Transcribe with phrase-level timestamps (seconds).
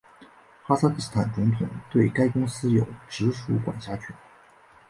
[0.63, 4.15] 哈萨克斯坦总统对该公园有直属管辖权。